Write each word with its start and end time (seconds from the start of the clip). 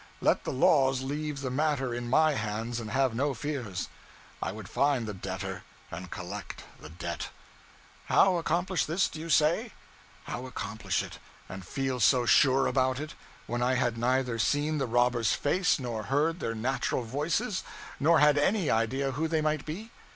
Let 0.19 0.45
the 0.45 0.51
laws 0.51 1.03
leave 1.03 1.41
the 1.41 1.51
matter 1.51 1.93
in 1.93 2.09
my 2.09 2.31
hands, 2.33 2.79
and 2.79 2.89
have 2.89 3.13
no 3.13 3.35
fears: 3.35 3.87
I 4.41 4.51
would 4.51 4.67
find 4.67 5.05
the 5.05 5.13
debtor 5.13 5.61
and 5.91 6.09
collect 6.09 6.63
the 6.79 6.89
debt. 6.89 7.29
How 8.05 8.37
accomplish 8.37 8.83
this, 8.85 9.07
do 9.07 9.19
you 9.19 9.29
say? 9.29 9.73
How 10.23 10.47
accomplish 10.47 11.03
it, 11.03 11.19
and 11.47 11.63
feel 11.67 11.99
so 11.99 12.25
sure 12.25 12.65
about 12.65 12.99
it, 12.99 13.13
when 13.45 13.61
I 13.61 13.75
had 13.75 13.95
neither 13.95 14.39
seen 14.39 14.79
the 14.79 14.87
robbers' 14.87 15.33
faces, 15.33 15.77
nor 15.79 16.05
heard 16.05 16.39
their 16.39 16.55
natural 16.55 17.03
voices, 17.03 17.61
nor 17.99 18.17
had 18.21 18.39
any 18.39 18.71
idea 18.71 19.11
who 19.11 19.27
they 19.27 19.39
might 19.41 19.65
be? 19.67 19.91